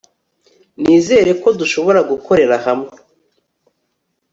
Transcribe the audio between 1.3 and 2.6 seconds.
ko dushobora gukorera